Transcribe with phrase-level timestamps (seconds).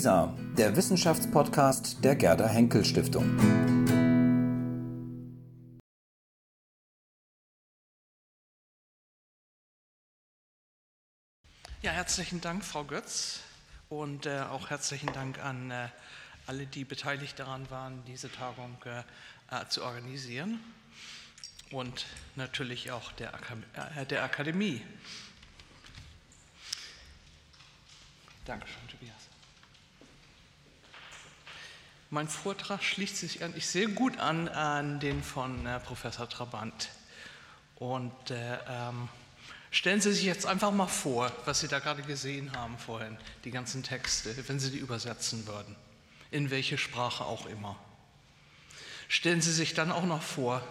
[0.00, 3.36] WISA, der Wissenschaftspodcast der Gerda Henkel Stiftung.
[11.82, 13.40] Ja, herzlichen Dank, Frau Götz,
[13.90, 15.88] und äh, auch herzlichen Dank an äh,
[16.46, 19.00] alle, die beteiligt daran waren, diese Tagung äh,
[19.54, 20.60] äh zu organisieren
[21.72, 22.06] und
[22.36, 24.80] natürlich auch der, Akam äh, der Akademie.
[28.46, 29.29] Dankeschön, Tobias.
[32.12, 36.88] Mein Vortrag schließt sich eigentlich sehr gut an, an den von äh, Professor Trabant.
[37.76, 39.08] Und äh, ähm,
[39.70, 43.52] stellen Sie sich jetzt einfach mal vor, was Sie da gerade gesehen haben vorhin, die
[43.52, 45.76] ganzen Texte, wenn Sie die übersetzen würden,
[46.32, 47.76] in welche Sprache auch immer.
[49.08, 50.62] Stellen Sie sich dann auch noch vor,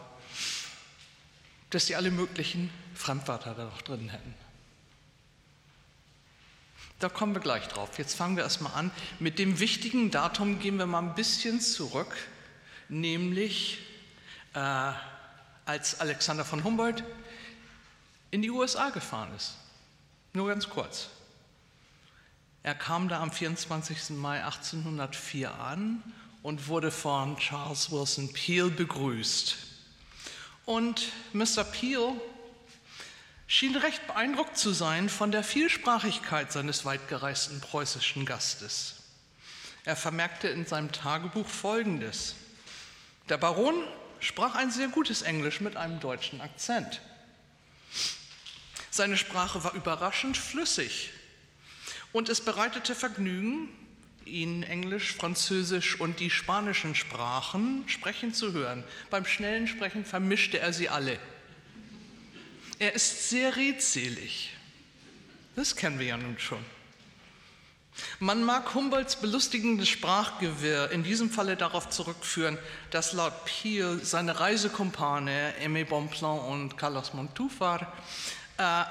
[1.70, 4.49] dass Sie alle möglichen Fremdwörter da noch drin hätten.
[7.00, 7.98] Da kommen wir gleich drauf.
[7.98, 8.92] Jetzt fangen wir erstmal an.
[9.20, 12.16] Mit dem wichtigen Datum gehen wir mal ein bisschen zurück,
[12.90, 13.80] nämlich
[14.54, 14.92] äh,
[15.66, 17.04] als Alexander von Humboldt
[18.32, 19.56] in die USA gefahren ist.
[20.34, 21.10] Nur ganz kurz.
[22.64, 24.18] Er kam da am 24.
[24.18, 26.04] Mai 1804 an
[26.44, 29.58] und wurde von Charles Wilson Peel begrüßt.
[30.66, 31.64] Und Mr.
[31.64, 32.14] Peel
[33.50, 38.98] schien recht beeindruckt zu sein von der Vielsprachigkeit seines weitgereisten preußischen Gastes.
[39.86, 42.36] Er vermerkte in seinem Tagebuch Folgendes.
[43.28, 43.84] Der Baron
[44.20, 47.02] sprach ein sehr gutes Englisch mit einem deutschen Akzent.
[48.92, 51.10] Seine Sprache war überraschend flüssig
[52.14, 53.70] und es bereitete Vergnügen,
[54.26, 58.84] ihn Englisch, Französisch und die spanischen Sprachen sprechen zu hören.
[59.10, 61.18] Beim schnellen Sprechen vermischte er sie alle.
[62.80, 64.52] Er ist sehr redselig.
[65.58, 66.64] Das kennen wir ja nun schon.
[68.20, 72.58] Man mag Humboldts belustigendes Sprachgewirr in diesem Falle darauf zurückführen,
[72.92, 77.92] dass laut Peel seine Reisekumpane Aimé Bonpland und Carlos Montúfar
[78.58, 78.86] äh,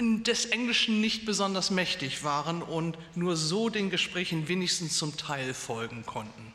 [0.00, 6.04] des Englischen nicht besonders mächtig waren und nur so den Gesprächen wenigstens zum Teil folgen
[6.04, 6.52] konnten.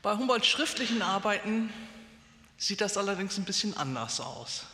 [0.00, 1.70] Bei Humboldts schriftlichen Arbeiten
[2.56, 4.64] sieht das allerdings ein bisschen anders aus.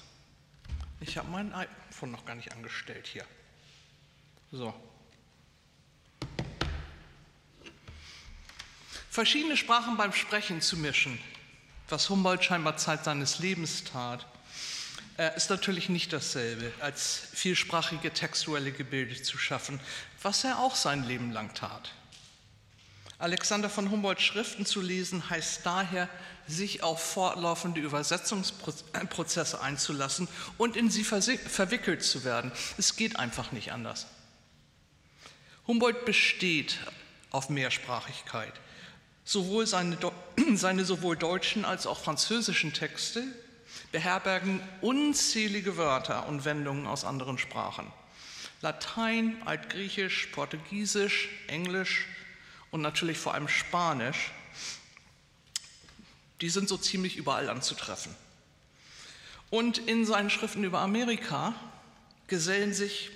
[1.02, 3.24] Ich habe mein iPhone noch gar nicht angestellt hier.
[4.52, 4.72] So.
[9.10, 11.18] Verschiedene Sprachen beim Sprechen zu mischen,
[11.88, 14.26] was Humboldt scheinbar Zeit seines Lebens tat,
[15.18, 19.80] äh, ist natürlich nicht dasselbe, als vielsprachige textuelle Gebilde zu schaffen,
[20.22, 21.92] was er auch sein Leben lang tat.
[23.22, 26.08] Alexander von Humboldts Schriften zu lesen heißt daher,
[26.48, 30.26] sich auf fortlaufende Übersetzungsprozesse einzulassen
[30.58, 32.50] und in sie verwickelt zu werden.
[32.78, 34.08] Es geht einfach nicht anders.
[35.68, 36.80] Humboldt besteht
[37.30, 38.54] auf Mehrsprachigkeit.
[39.24, 39.96] Sowohl seine,
[40.54, 43.22] seine sowohl deutschen als auch französischen Texte
[43.92, 47.86] beherbergen unzählige Wörter und Wendungen aus anderen Sprachen.
[48.62, 52.08] Latein, Altgriechisch, Portugiesisch, Englisch,
[52.72, 54.32] und natürlich vor allem Spanisch,
[56.40, 58.12] die sind so ziemlich überall anzutreffen.
[59.50, 61.54] Und in seinen Schriften über Amerika
[62.26, 63.10] gesellen sich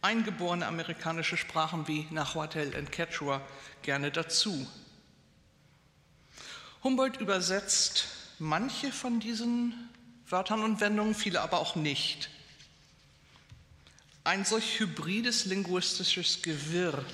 [0.00, 3.42] eingeborene amerikanische Sprachen wie Nahuatl und Quechua
[3.82, 4.66] gerne dazu.
[6.82, 8.06] Humboldt übersetzt
[8.38, 9.74] manche von diesen
[10.28, 12.30] Wörtern und Wendungen, viele aber auch nicht.
[14.22, 17.04] Ein solch hybrides linguistisches Gewirr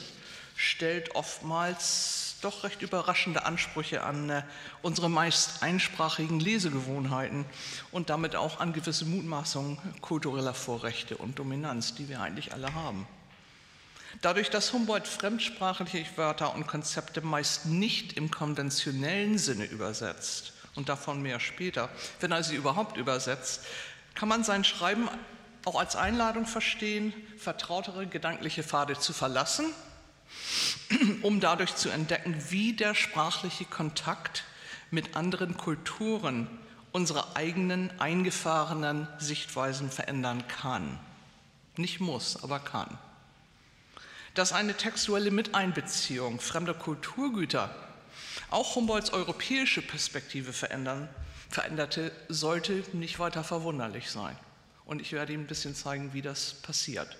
[0.57, 4.43] stellt oftmals doch recht überraschende Ansprüche an äh,
[4.83, 7.45] unsere meist einsprachigen Lesegewohnheiten
[7.93, 13.07] und damit auch an gewisse Mutmaßungen kultureller Vorrechte und Dominanz, die wir eigentlich alle haben.
[14.23, 21.21] Dadurch, dass Humboldt fremdsprachliche Wörter und Konzepte meist nicht im konventionellen Sinne übersetzt und davon
[21.21, 21.91] mehr später,
[22.21, 23.63] wenn er sie überhaupt übersetzt,
[24.15, 25.09] kann man sein Schreiben
[25.67, 29.67] auch als Einladung verstehen, vertrautere gedankliche Pfade zu verlassen
[31.23, 34.45] um dadurch zu entdecken, wie der sprachliche Kontakt
[34.91, 36.49] mit anderen Kulturen
[36.93, 40.99] unsere eigenen eingefahrenen Sichtweisen verändern kann.
[41.77, 42.99] Nicht muss, aber kann.
[44.35, 47.75] Dass eine textuelle Miteinbeziehung fremder Kulturgüter
[48.51, 51.09] auch Humboldts europäische Perspektive verändern,
[51.51, 54.37] veränderte, sollte nicht weiter verwunderlich sein.
[54.85, 57.17] Und ich werde Ihnen ein bisschen zeigen, wie das passiert.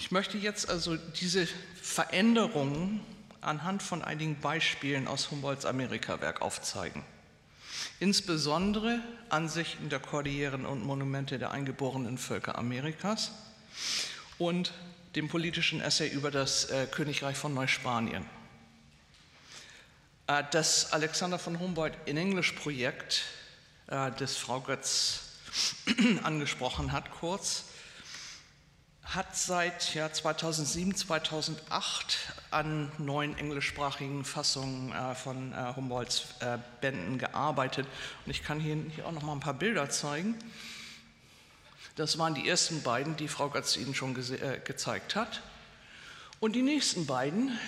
[0.00, 1.46] Ich möchte jetzt also diese
[1.80, 3.02] Veränderungen
[3.42, 7.04] anhand von einigen Beispielen aus Humboldts Amerikawerk aufzeigen.
[8.00, 13.30] Insbesondere Ansichten der Kordilleren und Monumente der eingeborenen Völker Amerikas
[14.38, 14.72] und
[15.16, 18.24] dem politischen Essay über das äh, Königreich von Neuspanien.
[20.28, 23.24] Äh, das Alexander von Humboldt in Englisch Projekt,
[23.88, 25.24] äh, das Frau Götz
[26.22, 27.64] angesprochen hat, kurz,
[29.04, 32.18] hat seit ja, 2007, 2008
[32.50, 37.86] an neuen englischsprachigen Fassungen äh, von äh, Humboldts äh, Bänden gearbeitet.
[38.24, 40.36] Und ich kann hier, hier auch noch mal ein paar Bilder zeigen.
[41.96, 45.42] Das waren die ersten beiden, die Frau Götz Ihnen schon äh, gezeigt hat.
[46.38, 47.58] Und die nächsten beiden,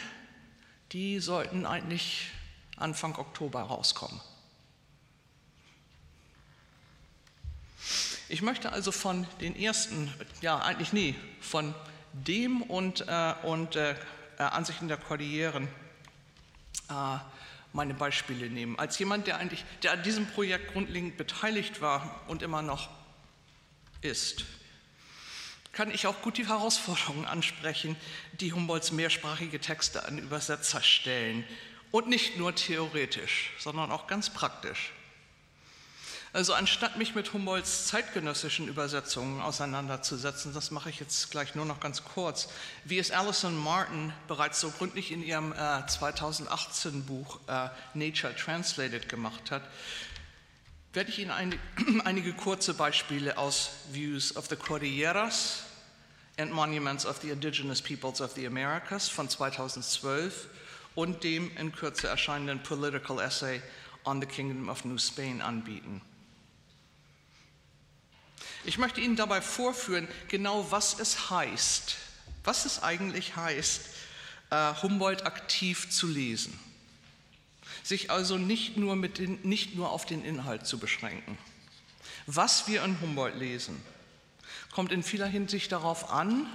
[0.92, 2.30] die sollten eigentlich
[2.76, 4.20] Anfang Oktober rauskommen.
[8.32, 11.74] Ich möchte also von den ersten, ja eigentlich nie, von
[12.14, 13.94] dem und, äh, und äh,
[14.38, 15.68] äh, Ansichten der Kordilleren
[16.88, 17.18] äh,
[17.74, 18.78] meine Beispiele nehmen.
[18.78, 22.88] Als jemand, der eigentlich, der an diesem Projekt grundlegend beteiligt war und immer noch
[24.00, 24.46] ist,
[25.72, 27.96] kann ich auch gut die Herausforderungen ansprechen,
[28.40, 31.44] die Humboldts mehrsprachige Texte an Übersetzer stellen.
[31.90, 34.94] Und nicht nur theoretisch, sondern auch ganz praktisch.
[36.34, 41.78] Also anstatt mich mit Humboldts zeitgenössischen Übersetzungen auseinanderzusetzen, das mache ich jetzt gleich nur noch
[41.78, 42.48] ganz kurz,
[42.84, 49.10] wie es Alison Martin bereits so gründlich in ihrem äh, 2018 Buch äh, Nature Translated
[49.10, 49.62] gemacht hat,
[50.94, 51.58] werde ich Ihnen ein,
[52.04, 55.64] einige kurze Beispiele aus Views of the Cordilleras
[56.38, 60.48] and Monuments of the Indigenous Peoples of the Americas von 2012
[60.94, 63.60] und dem in Kürze erscheinenden Political Essay
[64.04, 66.00] on the Kingdom of New Spain anbieten.
[68.64, 71.96] Ich möchte Ihnen dabei vorführen, genau was es heißt,
[72.44, 73.82] was es eigentlich heißt,
[74.50, 76.58] äh, Humboldt aktiv zu lesen.
[77.82, 81.36] Sich also nicht nur, mit den, nicht nur auf den Inhalt zu beschränken.
[82.26, 83.82] Was wir in Humboldt lesen,
[84.70, 86.46] kommt in vieler Hinsicht darauf an,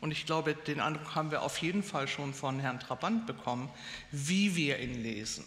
[0.00, 3.68] und ich glaube, den Eindruck haben wir auf jeden Fall schon von Herrn Trabant bekommen,
[4.12, 5.44] wie wir ihn lesen.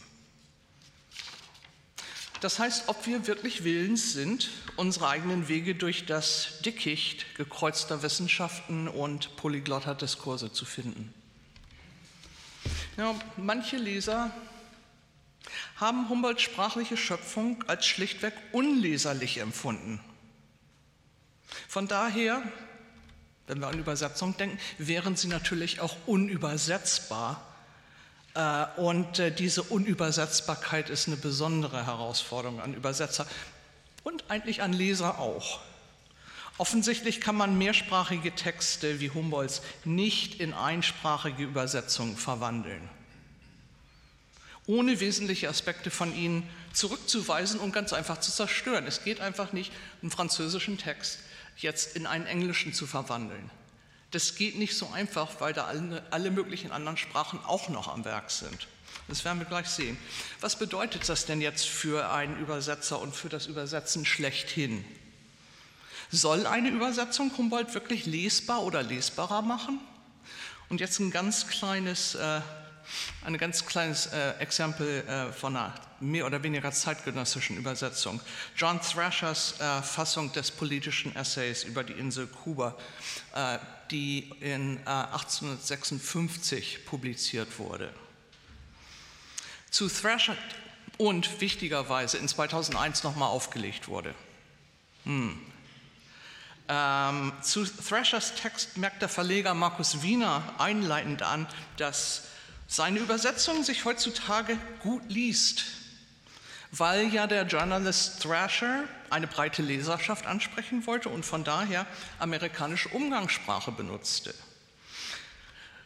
[2.41, 8.87] Das heißt, ob wir wirklich willens sind, unsere eigenen Wege durch das Dickicht gekreuzter Wissenschaften
[8.87, 11.13] und polyglotter Diskurse zu finden.
[12.97, 14.31] Ja, manche Leser
[15.75, 19.99] haben Humboldts sprachliche Schöpfung als schlichtweg unleserlich empfunden.
[21.67, 22.41] Von daher,
[23.45, 27.50] wenn wir an Übersetzung denken, wären sie natürlich auch unübersetzbar
[28.77, 33.27] und äh, diese Unübersetzbarkeit ist eine besondere Herausforderung an Übersetzer
[34.03, 35.59] und eigentlich an Leser auch.
[36.57, 42.87] Offensichtlich kann man mehrsprachige Texte wie Humboldts nicht in einsprachige Übersetzungen verwandeln,
[44.67, 48.85] ohne wesentliche Aspekte von ihnen zurückzuweisen und ganz einfach zu zerstören.
[48.87, 51.19] Es geht einfach nicht, einen französischen Text
[51.57, 53.49] jetzt in einen englischen zu verwandeln.
[54.11, 58.03] Das geht nicht so einfach, weil da alle, alle möglichen anderen Sprachen auch noch am
[58.05, 58.67] Werk sind.
[59.07, 59.97] Das werden wir gleich sehen.
[60.41, 64.85] Was bedeutet das denn jetzt für einen Übersetzer und für das Übersetzen schlechthin?
[66.11, 69.79] Soll eine Übersetzung Humboldt wirklich lesbar oder lesbarer machen?
[70.67, 72.41] Und jetzt ein ganz kleines, äh,
[73.25, 78.19] ein ganz kleines äh, Exempel äh, von einer mehr oder weniger zeitgenössischen Übersetzung.
[78.55, 82.75] John Thrashers äh, Fassung des politischen Essays über die Insel Kuba
[83.35, 83.59] äh,
[83.91, 87.93] die in 1856 äh, publiziert wurde.
[89.69, 90.35] Zu Thrasher
[90.97, 94.15] und wichtigerweise in 2001 nochmal aufgelegt wurde.
[95.03, 95.39] Hm.
[96.67, 101.47] Ähm, zu Thrashers Text merkt der Verleger Markus Wiener einleitend an,
[101.77, 102.23] dass
[102.71, 105.65] seine Übersetzung sich heutzutage gut liest
[106.71, 111.85] weil ja der Journalist Thrasher eine breite Leserschaft ansprechen wollte und von daher
[112.17, 114.33] amerikanische Umgangssprache benutzte.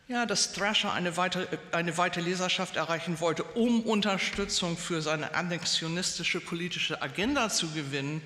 [0.08, 6.40] Ja, dass Thrasher eine weite, eine weite Leserschaft erreichen wollte, um Unterstützung für seine annexionistische
[6.40, 8.22] politische Agenda zu gewinnen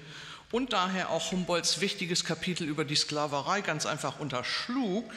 [0.52, 5.10] und daher auch Humboldts wichtiges Kapitel über die Sklaverei ganz einfach unterschlug.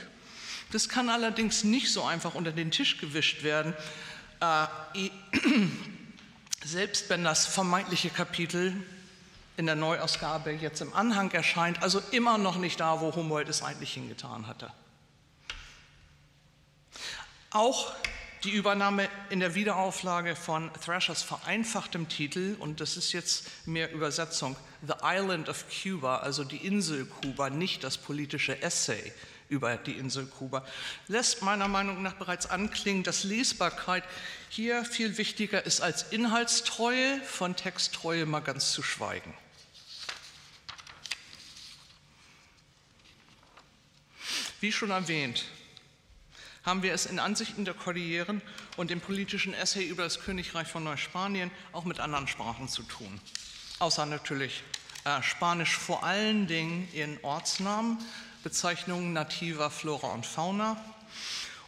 [0.72, 3.74] Das kann allerdings nicht so einfach unter den Tisch gewischt werden.
[4.40, 4.66] Äh,
[6.64, 8.74] selbst wenn das vermeintliche Kapitel
[9.58, 13.62] in der Neuausgabe jetzt im Anhang erscheint, also immer noch nicht da, wo Humboldt es
[13.62, 14.72] eigentlich hingetan hatte.
[17.50, 17.92] Auch
[18.44, 24.56] die Übernahme in der Wiederauflage von Thrashers vereinfachtem Titel, und das ist jetzt mehr Übersetzung,
[24.86, 29.12] The Island of Cuba, also die Insel Kuba, nicht das politische Essay,
[29.52, 30.64] über die Insel Kuba,
[31.09, 34.02] lässt meiner Meinung nach bereits anklingen, dass Lesbarkeit
[34.49, 39.35] hier viel wichtiger ist als Inhaltstreue, von Texttreue mal ganz zu schweigen.
[44.61, 45.44] Wie schon erwähnt,
[46.64, 48.40] haben wir es in Ansichten der Kordilleren
[48.76, 53.21] und dem politischen Essay über das Königreich von Neuspanien auch mit anderen Sprachen zu tun.
[53.80, 54.62] Außer natürlich
[55.04, 57.99] äh, Spanisch vor allen Dingen in Ortsnamen,
[58.42, 60.76] Bezeichnungen nativer Flora und Fauna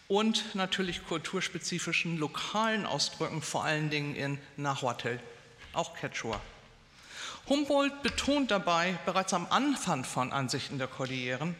[0.08, 5.18] und natürlich kulturspezifischen lokalen Ausdrücken, vor allen Dingen in Nahuatl,
[5.72, 6.40] auch Quechua.
[7.48, 11.54] Humboldt betont dabei bereits am Anfang von Ansichten der Kordilleren,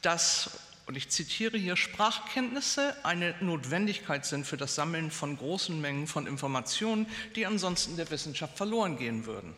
[0.00, 6.06] dass, und ich zitiere hier, Sprachkenntnisse eine Notwendigkeit sind für das Sammeln von großen Mengen
[6.06, 9.54] von Informationen, die ansonsten der Wissenschaft verloren gehen würden.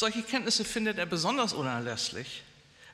[0.00, 2.42] Solche Kenntnisse findet er besonders unerlässlich,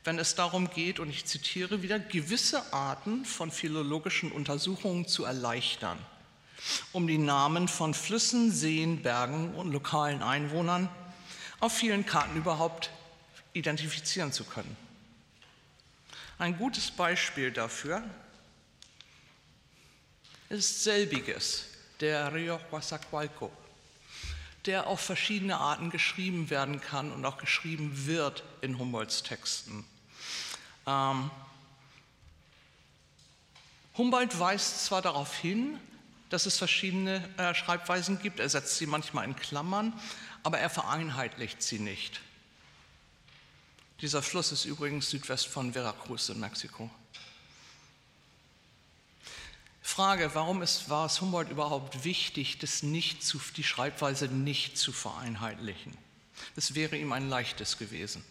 [0.03, 6.01] wenn es darum geht, und ich zitiere wieder, gewisse Arten von philologischen Untersuchungen zu erleichtern
[6.93, 10.89] um die Namen von Flüssen, Seen, Bergen und lokalen Einwohnern
[11.61, 12.91] auf vielen Karten überhaupt
[13.53, 14.77] identifizieren zu können.
[16.39, 18.03] Ein gutes Beispiel dafür
[20.49, 21.67] ist selbiges,
[22.01, 23.53] der Rio Huasacualco,
[24.67, 29.85] der auf verschiedene Arten geschrieben werden kann und auch geschrieben wird in Humboldts Texten.
[30.87, 31.31] Ähm,
[33.97, 35.79] Humboldt weist zwar darauf hin,
[36.29, 38.41] dass es verschiedene äh, Schreibweisen gibt.
[38.41, 39.93] Er setzt sie manchmal in Klammern,
[40.43, 42.21] aber er vereinheitlicht sie nicht.
[44.01, 46.91] Dieser Fluss ist übrigens südwest von Veracruz in Mexiko.
[49.87, 54.93] Frage, warum ist, war es Humboldt überhaupt wichtig, das nicht zu, die Schreibweise nicht zu
[54.93, 55.97] vereinheitlichen?
[56.57, 58.25] Das wäre ihm ein leichtes gewesen.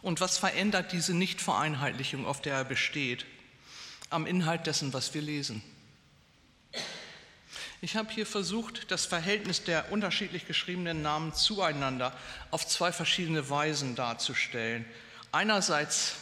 [0.00, 3.26] Und was verändert diese Nichtvereinheitlichung, auf der er besteht,
[4.08, 5.62] am Inhalt dessen, was wir lesen?
[7.82, 12.16] Ich habe hier versucht, das Verhältnis der unterschiedlich geschriebenen Namen zueinander
[12.50, 14.86] auf zwei verschiedene Weisen darzustellen.
[15.32, 16.14] Einerseits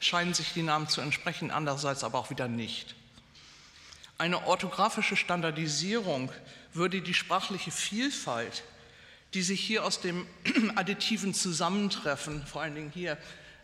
[0.00, 2.96] scheinen sich die Namen zu entsprechen, andererseits aber auch wieder nicht.
[4.22, 6.30] Eine orthografische Standardisierung
[6.72, 8.62] würde die sprachliche Vielfalt,
[9.34, 10.28] die sich hier aus dem
[10.76, 13.18] additiven Zusammentreffen, vor allen Dingen hier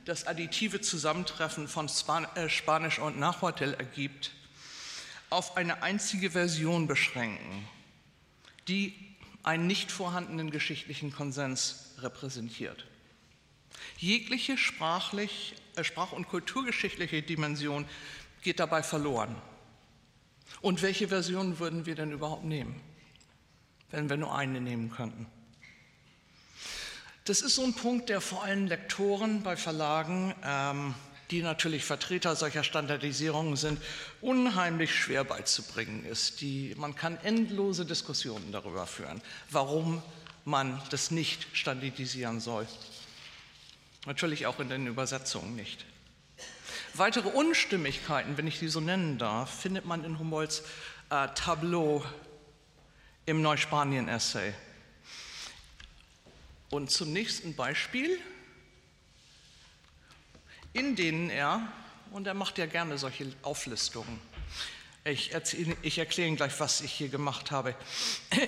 [0.04, 1.88] das additive Zusammentreffen von
[2.34, 4.32] äh, Spanisch und Nahuatl ergibt,
[5.30, 7.68] auf eine einzige Version beschränken,
[8.66, 8.96] die
[9.44, 12.84] einen nicht vorhandenen geschichtlichen Konsens repräsentiert.
[13.98, 17.84] Jegliche sprachlich, äh, sprach- und kulturgeschichtliche Dimension
[18.42, 19.40] geht dabei verloren.
[20.60, 22.80] Und welche Version würden wir denn überhaupt nehmen,
[23.90, 25.26] wenn wir nur eine nehmen könnten?
[27.24, 30.94] Das ist so ein Punkt, der vor allem Lektoren bei Verlagen ähm,
[31.30, 33.80] die natürlich Vertreter solcher Standardisierungen sind,
[34.20, 36.40] unheimlich schwer beizubringen ist.
[36.40, 40.02] Die, man kann endlose Diskussionen darüber führen, warum
[40.44, 42.66] man das nicht standardisieren soll.
[44.06, 45.84] Natürlich auch in den Übersetzungen nicht.
[46.95, 50.62] Weitere Unstimmigkeiten, wenn ich die so nennen darf, findet man in Humboldts
[51.11, 52.04] äh, Tableau
[53.26, 54.52] im Neuspanien-Essay.
[56.71, 58.18] Und zum nächsten Beispiel
[60.73, 61.66] in denen er,
[62.12, 64.21] und er macht ja gerne solche Auflistungen,
[65.04, 65.30] ich,
[65.83, 67.75] ich erkläre Ihnen gleich, was ich hier gemacht habe,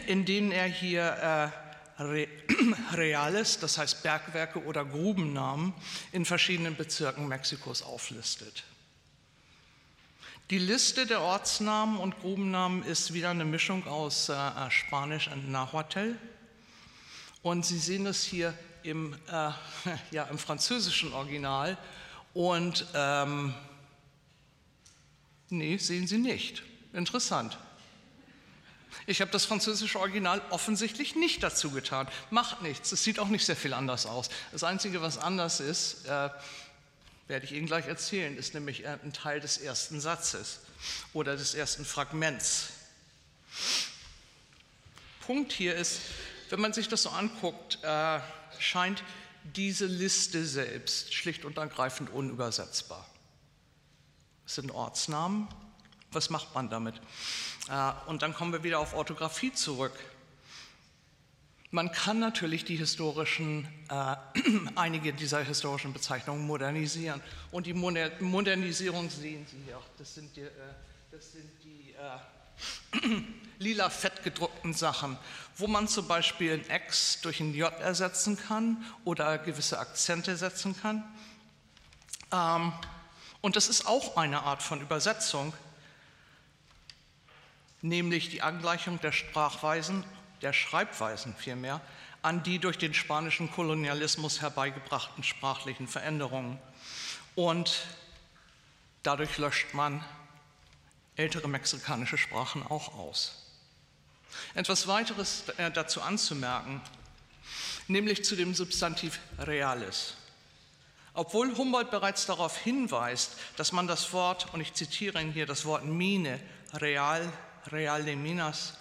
[0.07, 1.70] in denen er hier äh,
[2.00, 2.28] Re
[2.92, 5.75] Reales, das heißt Bergwerke oder Grubennamen,
[6.12, 8.64] in verschiedenen Bezirken Mexikos auflistet.
[10.50, 16.16] Die Liste der Ortsnamen und Grubennamen ist wieder eine Mischung aus äh, Spanisch und Nahuatl.
[17.42, 18.52] Und Sie sehen es hier
[18.83, 19.50] im, äh,
[20.11, 21.78] ja, im französischen Original
[22.35, 23.54] und ähm,
[25.50, 26.62] nee, sehen Sie nicht.
[26.92, 27.59] Interessant.
[29.07, 32.09] Ich habe das französische Original offensichtlich nicht dazu getan.
[32.31, 32.93] Macht nichts.
[32.93, 34.29] Es sieht auch nicht sehr viel anders aus.
[34.53, 36.31] Das Einzige, was anders ist, äh,
[37.29, 40.61] werde ich Ihnen gleich erzählen, ist nämlich ein Teil des ersten Satzes
[41.13, 42.71] oder des ersten Fragments.
[45.21, 46.01] Punkt hier ist,
[46.49, 48.21] wenn man sich das so anguckt, äh,
[48.59, 49.05] scheint
[49.45, 53.09] diese Liste selbst schlicht und ergreifend unübersetzbar.
[54.47, 55.49] Es sind Ortsnamen.
[56.13, 57.01] Was macht man damit?
[57.69, 59.93] Äh, und dann kommen wir wieder auf Orthographie zurück.
[61.73, 64.17] Man kann natürlich die historischen, äh,
[64.75, 67.21] einige dieser historischen Bezeichnungen modernisieren.
[67.50, 69.81] Und die Moder Modernisierung sehen Sie hier.
[69.99, 70.50] Das sind die, äh,
[71.11, 71.95] das sind die
[73.02, 73.23] äh,
[73.59, 75.17] lila fett gedruckten Sachen
[75.61, 80.75] wo man zum Beispiel ein X durch ein J ersetzen kann oder gewisse Akzente setzen
[80.81, 81.05] kann.
[82.33, 82.73] Ähm,
[83.40, 85.52] und das ist auch eine Art von Übersetzung,
[87.83, 90.05] nämlich die Angleichung der Sprachweisen,
[90.43, 91.81] der Schreibweisen vielmehr,
[92.23, 96.59] an die durch den spanischen Kolonialismus herbeigebrachten sprachlichen Veränderungen.
[97.35, 97.87] Und
[99.03, 100.05] dadurch löscht man
[101.17, 103.47] ältere mexikanische Sprachen auch aus.
[104.55, 106.81] Etwas weiteres äh, dazu anzumerken,
[107.89, 110.15] nämlich zu dem Substantiv reales.
[111.15, 115.65] Obwohl Humboldt bereits darauf hinweist, dass man das Wort, und ich zitiere ihn hier, das
[115.65, 116.39] Wort Mine,
[116.75, 117.33] real,
[117.71, 118.75] real de Minas,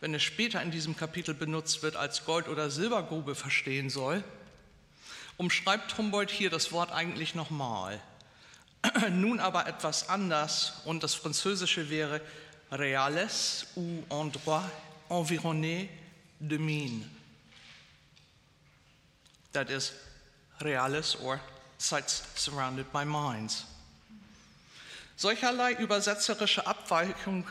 [0.00, 4.24] wenn es später in diesem Kapitel benutzt wird, als Gold- oder Silbergrube verstehen soll,
[5.36, 8.00] umschreibt Humboldt hier das Wort eigentlich nochmal.
[9.10, 12.20] Nun aber etwas anders und das Französische wäre
[12.70, 14.64] reales ou endroit
[15.08, 15.88] environné
[16.40, 17.08] de mine.
[19.52, 19.92] That is
[20.60, 21.38] reales or
[21.78, 23.66] sites surrounded by mines.
[25.16, 27.46] Solcherlei übersetzerische Abweichung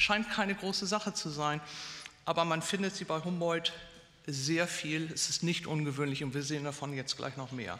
[0.00, 1.60] scheint keine große Sache zu sein,
[2.24, 3.72] aber man findet sie bei Humboldt
[4.26, 5.10] sehr viel.
[5.12, 7.78] Es ist nicht ungewöhnlich und wir sehen davon jetzt gleich noch mehr.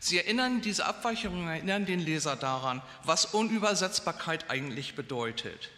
[0.00, 5.70] Sie erinnern, diese Abweichungen erinnern den Leser daran, was Unübersetzbarkeit eigentlich bedeutet.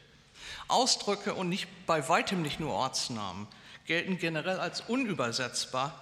[0.68, 3.46] Ausdrücke und nicht, bei weitem nicht nur Ortsnamen
[3.86, 6.00] gelten generell als unübersetzbar,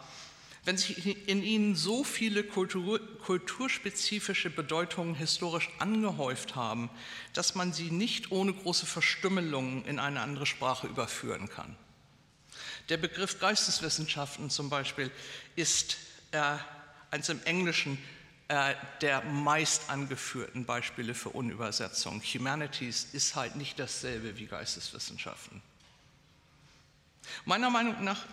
[0.65, 6.89] wenn sich in ihnen so viele Kultur, kulturspezifische Bedeutungen historisch angehäuft haben,
[7.33, 11.77] dass man sie nicht ohne große Verstümmelungen in eine andere Sprache überführen kann.
[12.89, 15.11] Der Begriff Geisteswissenschaften zum Beispiel
[15.57, 15.97] ist
[16.31, 16.41] äh,
[17.11, 17.99] eines im Englischen
[18.49, 22.23] äh, der meist angeführten Beispiele für Unübersetzung.
[22.23, 25.63] Humanities ist halt nicht dasselbe wie Geisteswissenschaften.
[27.45, 28.27] Meiner Meinung nach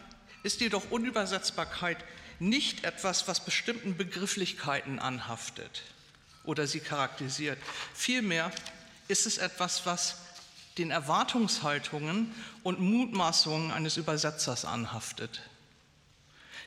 [0.44, 1.98] ist jedoch Unübersetzbarkeit
[2.40, 5.84] nicht etwas, was bestimmten Begrifflichkeiten anhaftet
[6.44, 7.58] oder sie charakterisiert.
[7.94, 8.52] Vielmehr
[9.08, 10.18] ist es etwas, was
[10.78, 15.42] den Erwartungshaltungen und Mutmaßungen eines Übersetzers anhaftet.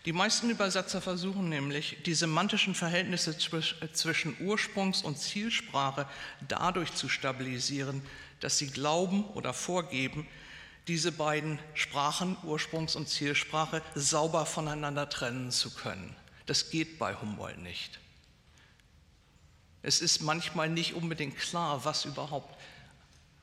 [0.05, 6.09] Die meisten Übersetzer versuchen nämlich, die semantischen Verhältnisse zwischen Ursprungs- und Zielsprache
[6.49, 8.03] dadurch zu stabilisieren,
[8.41, 10.27] dass sie glauben oder vorgeben,
[10.89, 16.15] diese beiden Sprachen, Ursprungs- und Zielsprache, sauber voneinander trennen zu können.
[16.47, 18.01] Das geht bei Humboldt nicht.
[19.83, 22.57] Es ist manchmal nicht unbedingt klar, was überhaupt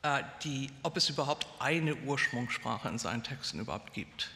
[0.01, 4.29] äh, die, ob es überhaupt eine Ursprungssprache in seinen Texten überhaupt gibt.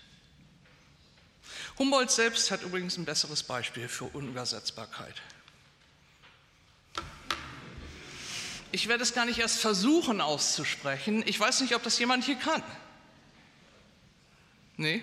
[1.79, 5.15] Humboldt selbst hat übrigens ein besseres Beispiel für Unübersetzbarkeit.
[8.71, 11.23] Ich werde es gar nicht erst versuchen auszusprechen.
[11.27, 12.63] Ich weiß nicht, ob das jemand hier kann.
[14.77, 15.01] Nee,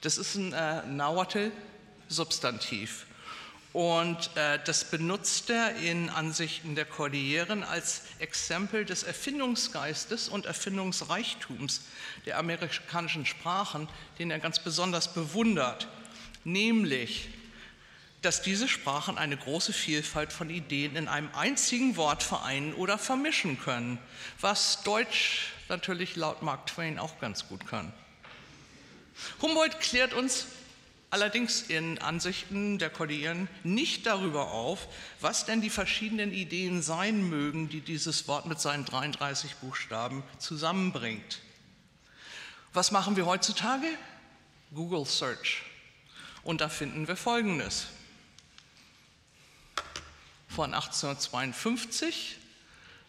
[0.00, 3.06] das ist ein äh, Nahuatl-Substantiv.
[3.74, 11.80] Und äh, das benutzt er in Ansichten der Kordilleren als Exempel des Erfindungsgeistes und Erfindungsreichtums
[12.24, 13.88] der amerikanischen Sprachen,
[14.20, 15.88] den er ganz besonders bewundert,
[16.44, 17.30] nämlich,
[18.22, 23.58] dass diese Sprachen eine große Vielfalt von Ideen in einem einzigen Wort vereinen oder vermischen
[23.58, 23.98] können,
[24.40, 27.92] was Deutsch natürlich laut Mark Twain auch ganz gut kann.
[29.40, 30.46] Humboldt klärt uns
[31.10, 34.88] allerdings in Ansichten der Kordilleren nicht darüber auf,
[35.20, 41.40] was denn die verschiedenen Ideen sein mögen, die dieses Wort mit seinen 33 Buchstaben zusammenbringt.
[42.72, 43.86] Was machen wir heutzutage?
[44.74, 45.62] Google Search.
[46.42, 47.86] Und da finden wir Folgendes.
[50.48, 52.38] Von 1852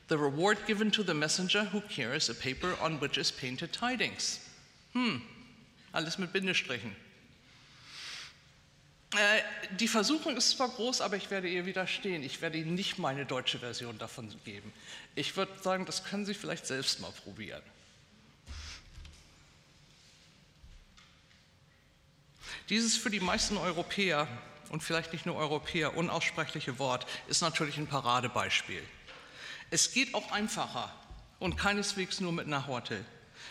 [0.07, 4.39] The reward given to the messenger who carries a paper on which is painted tidings.
[4.93, 5.23] Hm,
[5.95, 6.95] alles mit Bindestrichen.
[9.15, 9.41] Äh,
[9.79, 12.23] die Versuchung ist zwar groß, aber ich werde ihr widerstehen.
[12.23, 14.73] Ich werde Ihnen nicht meine deutsche Version davon geben.
[15.15, 17.63] Ich würde sagen, das können Sie vielleicht selbst mal probieren.
[22.69, 24.27] Dieses für die meisten Europäer
[24.69, 28.81] und vielleicht nicht nur Europäer unaussprechliche Wort ist natürlich ein Paradebeispiel.
[29.69, 30.93] Es geht auch einfacher
[31.39, 33.05] und keineswegs nur mit Nahuatl.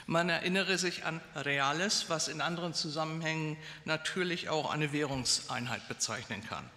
[0.06, 6.68] Man erinnere sich an Reales, was in anderen Zusammenhängen natürlich auch eine Währungseinheit bezeichnen kann.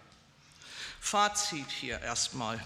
[1.00, 2.58] Fazit hier erstmal.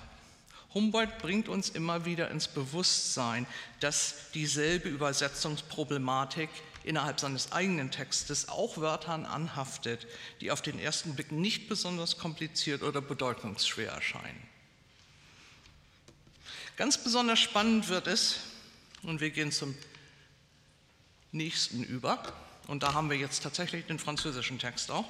[0.72, 3.46] Humboldt bringt uns immer wieder ins Bewusstsein,
[3.80, 6.48] dass dieselbe Übersetzungsproblematik
[6.84, 10.06] innerhalb seines eigenen Textes auch Wörtern anhaftet,
[10.40, 14.42] die auf den ersten Blick nicht besonders kompliziert oder bedeutungsschwer erscheinen.
[16.76, 18.38] Ganz besonders spannend wird es,
[19.02, 19.76] und wir gehen zum
[21.32, 22.22] nächsten über.
[22.68, 25.06] Und da haben wir jetzt tatsächlich den französischen Text auch.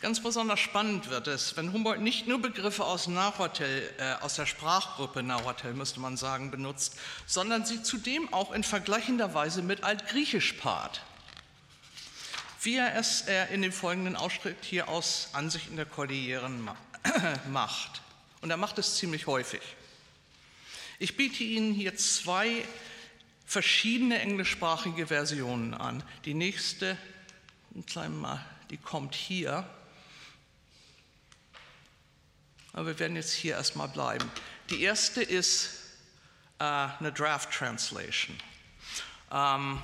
[0.00, 4.46] Ganz besonders spannend wird es, wenn Humboldt nicht nur Begriffe aus Nahuatl, äh, aus der
[4.46, 10.54] Sprachgruppe Nahuatl, müsste man sagen, benutzt, sondern sie zudem auch in vergleichender Weise mit Altgriechisch
[10.54, 11.02] paart.
[12.62, 16.68] wie er es in dem folgenden Ausschnitt hier aus Ansichten der Kordilleren
[17.50, 18.02] macht.
[18.42, 19.62] Und er macht es ziemlich häufig.
[20.98, 22.66] Ich biete Ihnen hier zwei
[23.50, 26.04] verschiedene englischsprachige Versionen an.
[26.24, 26.96] Die nächste,
[27.74, 29.68] die kommt hier.
[32.72, 34.30] Aber wir werden jetzt hier erstmal bleiben.
[34.70, 35.70] Die erste ist
[36.60, 38.36] äh, eine Draft Translation.
[39.32, 39.82] Ähm,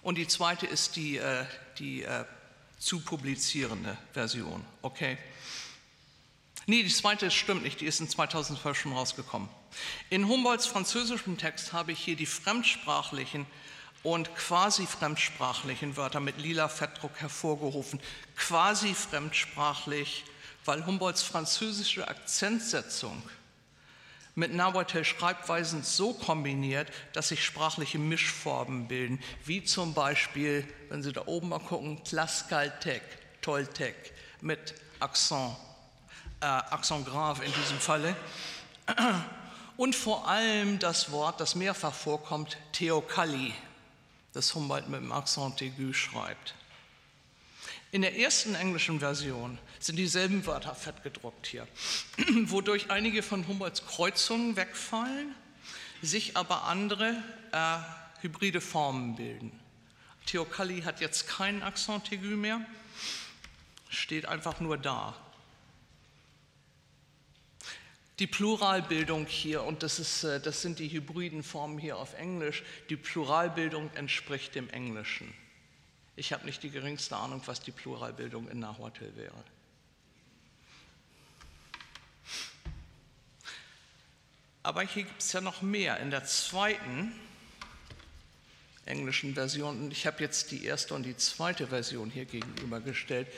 [0.00, 1.44] und die zweite ist die, äh,
[1.78, 2.24] die äh,
[2.78, 4.64] zu publizierende Version.
[4.80, 5.18] Okay?
[6.70, 9.48] Nee, die zweite stimmt nicht, die ist in 2012 schon rausgekommen.
[10.08, 13.44] In Humboldts französischem Text habe ich hier die fremdsprachlichen
[14.04, 17.98] und quasi fremdsprachlichen Wörter mit lila Fettdruck hervorgerufen.
[18.36, 20.22] Quasi fremdsprachlich,
[20.64, 23.20] weil Humboldts französische Akzentsetzung
[24.36, 31.26] mit Nahuatl-Schreibweisen so kombiniert, dass sich sprachliche Mischformen bilden, wie zum Beispiel, wenn Sie da
[31.26, 33.02] oben mal gucken, Tlaxcaltec,
[33.42, 35.56] Toltec mit Akzent,
[36.40, 38.16] äh, Akzent grave in diesem Falle.
[39.76, 43.54] Und vor allem das Wort, das mehrfach vorkommt, Theokalli,
[44.32, 46.54] das Humboldt mit dem Akzent aigu schreibt.
[47.92, 51.66] In der ersten englischen Version sind dieselben Wörter fett gedruckt hier,
[52.44, 55.34] wodurch einige von Humboldts Kreuzungen wegfallen,
[56.02, 57.16] sich aber andere
[57.52, 57.78] äh,
[58.20, 59.58] hybride Formen bilden.
[60.26, 62.60] Theokalli hat jetzt keinen Akzent aigu mehr,
[63.88, 65.16] steht einfach nur da.
[68.20, 72.62] Die Pluralbildung hier, und das, ist, äh, das sind die hybriden Formen hier auf Englisch,
[72.90, 75.32] die Pluralbildung entspricht dem Englischen.
[76.16, 79.42] Ich habe nicht die geringste Ahnung, was die Pluralbildung in Nahuatl wäre.
[84.62, 85.98] Aber hier gibt es ja noch mehr.
[86.00, 87.12] In der zweiten
[88.84, 93.28] englischen Version, und ich habe jetzt die erste und die zweite Version hier gegenübergestellt,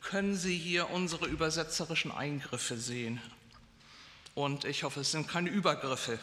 [0.00, 3.20] können Sie hier unsere übersetzerischen Eingriffe sehen.
[4.34, 6.18] Und ich hoffe, es sind keine Übergriffe.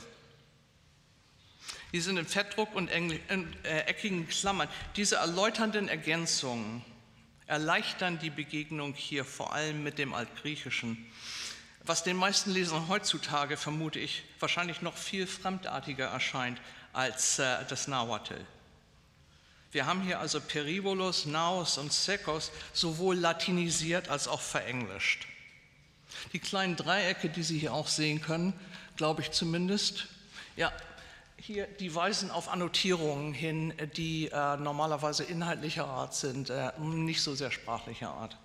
[1.94, 4.70] Die sind in Fettdruck und äh, eckigen Klammern.
[4.96, 6.84] Diese erläuternden Ergänzungen
[7.48, 11.12] erleichtern die Begegnung hier vor allem mit dem Altgriechischen,
[11.84, 16.62] was den meisten Lesern heutzutage, vermute ich, wahrscheinlich noch viel fremdartiger erscheint
[16.94, 18.40] als äh, das Nahuatl.
[19.72, 25.28] Wir haben hier also Perivolos, Naos und Sekos sowohl latinisiert als auch verenglischt.
[26.34, 28.54] Die kleinen Dreiecke, die Sie hier auch sehen können,
[28.96, 30.08] glaube ich zumindest,
[30.56, 30.72] ja,
[31.38, 37.34] hier, die weisen auf Annotierungen hin, die äh, normalerweise inhaltlicher Art sind, äh, nicht so
[37.34, 38.38] sehr sprachlicher Art.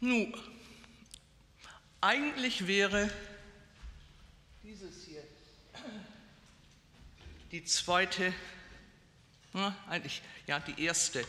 [0.00, 0.34] Nun,
[2.00, 3.08] eigentlich wäre
[4.62, 5.22] dieses hier
[7.52, 8.34] die zweite,
[9.52, 11.24] na, eigentlich, ja, die erste,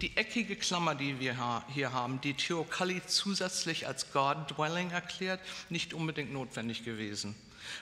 [0.00, 6.32] die eckige Klammer, die wir hier haben, die Theokalli zusätzlich als God-Dwelling erklärt, nicht unbedingt
[6.32, 7.34] notwendig gewesen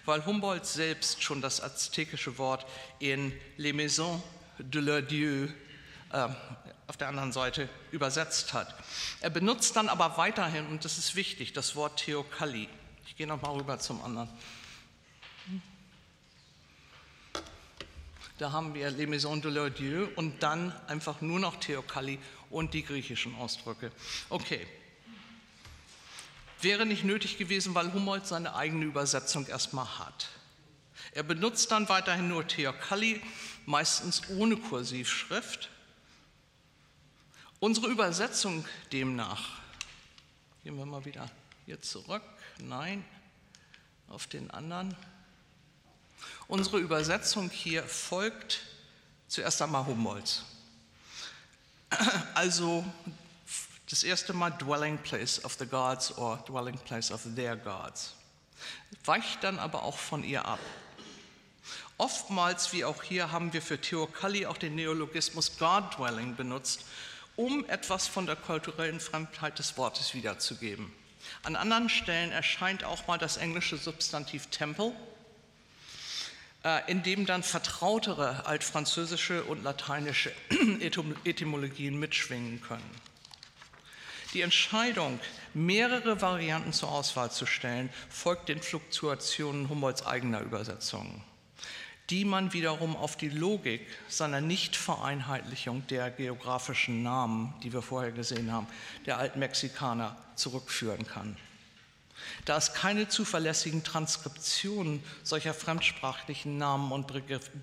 [0.05, 2.67] weil Humboldt selbst schon das aztekische Wort
[2.99, 4.23] in Les Maisons
[4.59, 5.49] de leur Dieu
[6.13, 6.29] äh,
[6.87, 8.75] auf der anderen Seite übersetzt hat.
[9.21, 12.69] Er benutzt dann aber weiterhin, und das ist wichtig, das Wort Theokalli.
[13.07, 14.29] Ich gehe nochmal rüber zum anderen.
[18.39, 22.19] Da haben wir Les Maisons de leur Dieu und dann einfach nur noch Theokalli
[22.51, 23.93] und die griechischen Ausdrücke.
[24.29, 24.67] Okay,
[26.65, 30.31] wäre nicht nötig gewesen, weil Humboldt seine eigene Übersetzung erstmal hat.
[31.13, 33.23] Er benutzt dann weiterhin nur Theokalli,
[33.67, 35.71] meistens ohne Kursivschrift.
[37.61, 39.61] Unsere Übersetzung demnach,
[40.65, 41.31] gehen wir mal wieder
[41.67, 42.23] hier zurück,
[42.59, 43.05] nein,
[44.09, 44.97] auf den anderen.
[46.55, 48.61] Unsere Übersetzung hier folgt
[49.27, 50.45] zuerst einmal Humboldt.
[52.35, 52.85] Also
[53.91, 58.15] das erste Mal Dwelling Place of the Gods or Dwelling Place of their Gods.
[59.05, 60.61] Weicht dann aber auch von ihr ab.
[61.99, 66.85] Oftmals, wie auch hier, haben wir für Theokalli auch den Neologismus God Dwelling benutzt,
[67.35, 70.93] um etwas von der kulturellen Fremdheit des Wortes wiederzugeben.
[71.43, 74.95] An anderen Stellen erscheint auch mal das englische Substantiv Temple,
[76.87, 80.33] in dem dann vertrautere altfranzösische und lateinische
[81.25, 82.91] Etymologien mitschwingen können.
[84.33, 85.21] Die Entscheidung,
[85.53, 91.23] mehrere Varianten zur Auswahl zu stellen, folgt den Fluktuationen Humboldts eigener Übersetzungen,
[92.11, 98.51] die man wiederum auf die Logik seiner Nichtvereinheitlichung der geografischen Namen, die wir vorher gesehen
[98.51, 98.67] haben,
[99.07, 101.37] der Altmexikaner zurückführen kann.
[102.45, 107.07] Da es keine zuverlässigen Transkriptionen solcher fremdsprachlichen Namen und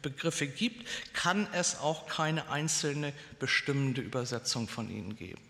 [0.02, 5.42] Begriffe gibt, kann es auch keine einzelne bestimmende Übersetzung von ihnen geben.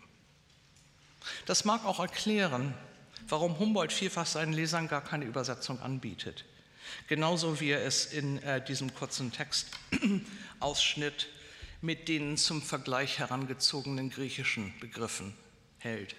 [1.46, 2.74] Das mag auch erklären,
[3.28, 6.44] warum Humboldt vielfach seinen Lesern gar keine Übersetzung anbietet.
[7.08, 11.28] Genauso wie er es in äh, diesem kurzen Textausschnitt
[11.80, 15.34] mit den zum Vergleich herangezogenen griechischen Begriffen
[15.78, 16.14] hält.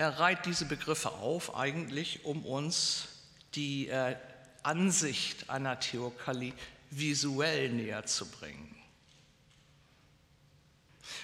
[0.00, 3.08] Er reiht diese Begriffe auf, eigentlich um uns
[3.54, 4.16] die äh,
[4.62, 6.54] Ansicht einer Theokalie
[6.90, 8.74] visuell näher zu bringen.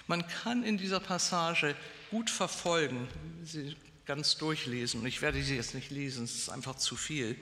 [0.06, 1.74] Man kann in dieser Passage
[2.10, 3.08] gut verfolgen,
[3.44, 7.34] Sie ganz durchlesen, und ich werde sie jetzt nicht lesen, es ist einfach zu viel.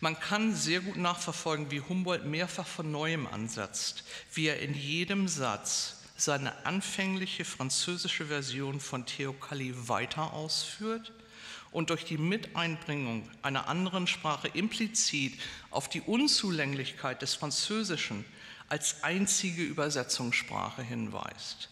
[0.00, 5.28] Man kann sehr gut nachverfolgen, wie Humboldt mehrfach von neuem ansetzt, wie er in jedem
[5.28, 11.12] Satz seine anfängliche französische Version von Theokalie weiter ausführt
[11.72, 15.38] und durch die Miteinbringung einer anderen Sprache implizit
[15.70, 18.24] auf die Unzulänglichkeit des Französischen
[18.68, 21.68] als einzige Übersetzungssprache hinweist.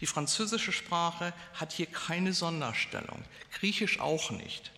[0.00, 4.72] Die französische Sprache hat hier keine Sonderstellung, Griechisch auch nicht.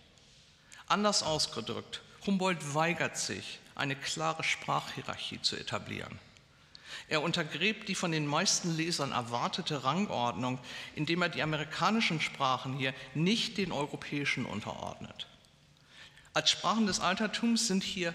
[0.87, 6.19] Anders ausgedrückt, Humboldt weigert sich, eine klare Sprachhierarchie zu etablieren.
[7.09, 10.59] Er untergräbt die von den meisten Lesern erwartete Rangordnung,
[10.95, 15.27] indem er die amerikanischen Sprachen hier nicht den europäischen unterordnet.
[16.33, 18.13] Als Sprachen des Altertums sind hier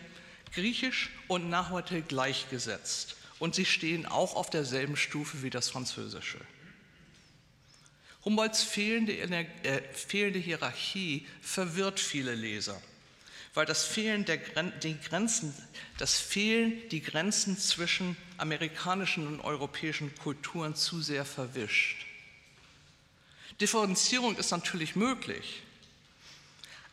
[0.55, 6.38] Griechisch und Nahuatl gleichgesetzt und sie stehen auch auf derselben Stufe wie das Französische.
[8.25, 12.81] Humboldts fehlende, äh, fehlende Hierarchie verwirrt viele Leser,
[13.55, 15.55] weil das Fehlen der die Grenzen,
[15.99, 22.07] das Fehlen die Grenzen zwischen amerikanischen und europäischen Kulturen zu sehr verwischt.
[23.61, 25.62] Differenzierung ist natürlich möglich,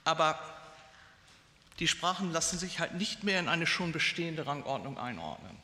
[0.03, 0.39] aber
[1.79, 5.57] die Sprachen lassen sich halt nicht mehr in eine schon bestehende Rangordnung einordnen.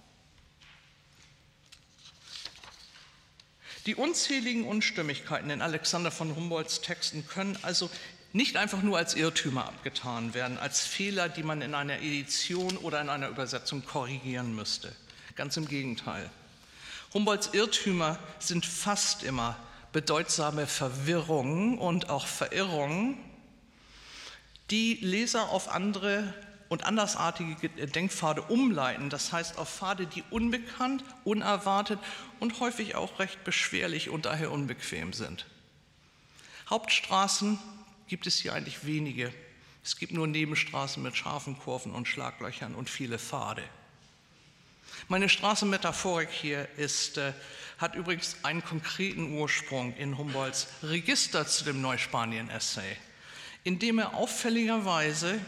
[3.86, 7.92] Die unzähligen Unstimmigkeiten in Alexander von Humboldts Texten können also
[8.36, 13.00] nicht einfach nur als Irrtümer abgetan werden, als Fehler, die man in einer Edition oder
[13.00, 14.94] in einer Übersetzung korrigieren müsste.
[15.36, 16.30] Ganz im Gegenteil.
[17.14, 19.56] Humboldts Irrtümer sind fast immer
[19.94, 23.18] bedeutsame Verwirrungen und auch Verirrungen,
[24.70, 26.34] die Leser auf andere
[26.68, 32.00] und andersartige Denkpfade umleiten, das heißt auf Pfade, die unbekannt, unerwartet
[32.42, 35.46] und häufig auch recht beschwerlich und daher unbequem sind.
[36.70, 37.60] Hauptstraßen
[38.08, 39.34] gibt es hier eigentlich wenige.
[39.84, 43.64] Es gibt nur Nebenstraßen mit scharfen Kurven und Schlaglöchern und viele Pfade.
[45.08, 47.34] Meine Straßenmetaphorik hier ist, äh,
[47.78, 52.98] hat übrigens einen konkreten Ursprung in Humboldts Register zu dem Neuspanien-Essay,
[53.64, 55.40] in dem er auffälligerweise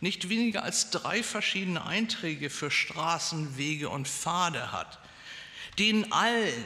[0.00, 5.00] nicht weniger als drei verschiedene Einträge für Straßen, Wege und Pfade hat,
[5.78, 6.64] denen allen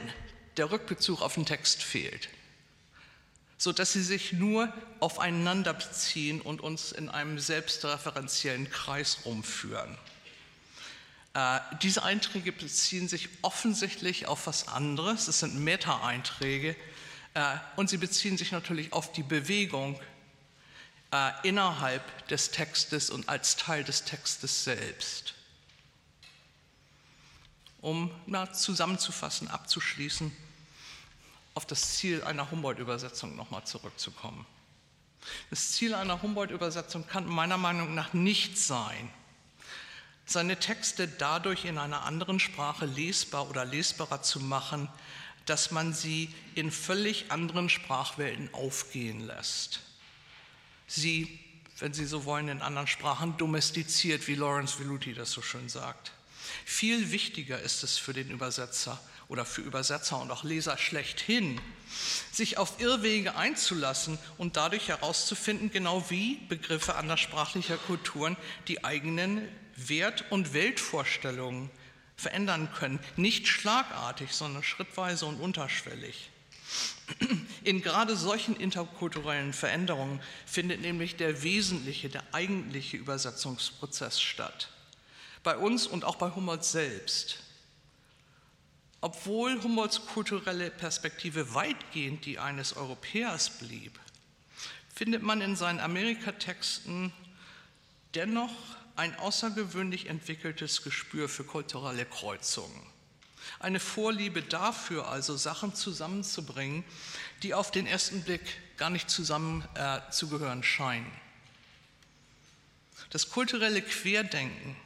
[0.58, 2.28] der Rückbezug auf den Text fehlt,
[3.62, 9.96] sodass sie sich nur aufeinander beziehen und uns in einem selbstreferenziellen Kreis rumführen.
[11.34, 16.74] Äh, diese Einträge beziehen sich offensichtlich auf was anderes, es sind Meta-Einträge
[17.34, 19.96] äh, und sie beziehen sich natürlich auf die Bewegung
[21.12, 25.34] äh, innerhalb des Textes und als Teil des Textes selbst.
[27.80, 30.36] Um na, zusammenzufassen, abzuschließen,
[31.54, 34.46] auf das Ziel einer Humboldt-Übersetzung nochmal zurückzukommen.
[35.50, 39.10] Das Ziel einer Humboldt-Übersetzung kann meiner Meinung nach nicht sein,
[40.24, 44.88] seine Texte dadurch in einer anderen Sprache lesbar oder lesbarer zu machen,
[45.46, 49.80] dass man sie in völlig anderen Sprachwelten aufgehen lässt
[50.94, 51.38] sie,
[51.78, 56.12] wenn Sie so wollen, in anderen Sprachen domestiziert, wie Lawrence Veluti das so schön sagt.
[56.64, 59.00] Viel wichtiger ist es für den Übersetzer
[59.32, 61.58] oder für Übersetzer und auch Leser schlechthin,
[62.30, 68.36] sich auf Irrwege einzulassen und dadurch herauszufinden, genau wie Begriffe anderssprachlicher Kulturen
[68.68, 71.70] die eigenen Wert- und Weltvorstellungen
[72.14, 73.00] verändern können.
[73.16, 76.28] Nicht schlagartig, sondern schrittweise und unterschwellig.
[77.64, 84.68] In gerade solchen interkulturellen Veränderungen findet nämlich der wesentliche, der eigentliche Übersetzungsprozess statt.
[85.42, 87.41] Bei uns und auch bei Humboldt selbst.
[89.02, 93.98] Obwohl Humboldts kulturelle Perspektive weitgehend die eines Europäers blieb,
[94.94, 97.12] findet man in seinen Amerikatexten
[98.14, 98.52] dennoch
[98.94, 102.80] ein außergewöhnlich entwickeltes Gespür für kulturelle Kreuzungen.
[103.58, 106.84] Eine Vorliebe dafür, also Sachen zusammenzubringen,
[107.42, 108.42] die auf den ersten Blick
[108.76, 111.10] gar nicht zusammen äh, scheinen.
[113.10, 114.76] Das kulturelle Querdenken,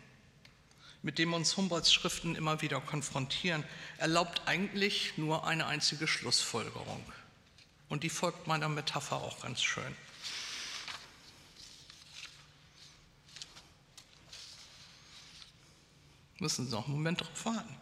[1.06, 3.62] mit dem uns Humboldts Schriften immer wieder konfrontieren,
[3.98, 7.00] erlaubt eigentlich nur eine einzige Schlussfolgerung.
[7.88, 9.96] Und die folgt meiner Metapher auch ganz schön.
[16.40, 17.76] Müssen Sie noch einen Moment drauf warten.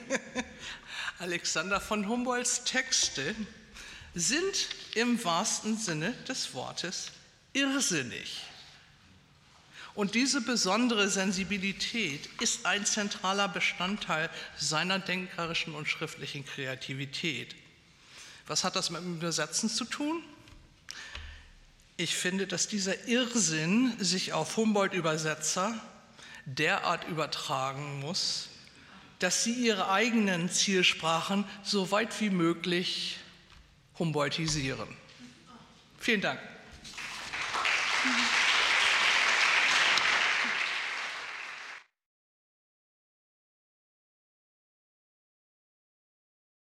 [1.20, 3.36] Alexander von Humboldts Texte
[4.16, 7.12] sind im wahrsten Sinne des Wortes
[7.52, 8.49] irrsinnig.
[10.00, 17.54] Und diese besondere Sensibilität ist ein zentraler Bestandteil seiner denkerischen und schriftlichen Kreativität.
[18.46, 20.22] Was hat das mit dem Übersetzen zu tun?
[21.98, 25.78] Ich finde, dass dieser Irrsinn sich auf Humboldt-Übersetzer
[26.46, 28.48] derart übertragen muss,
[29.18, 33.18] dass sie ihre eigenen Zielsprachen so weit wie möglich
[33.98, 34.88] Humboldtisieren.
[35.98, 36.40] Vielen Dank.